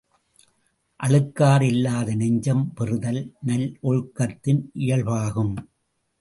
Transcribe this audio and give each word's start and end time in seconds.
அழுக்காறில்லாத 0.99 2.15
நெஞ்சம் 2.15 2.63
பெறுதல் 2.73 3.21
நல்லொழுக்கத்தின் 3.47 4.63
இயல்பாகும். 4.79 5.53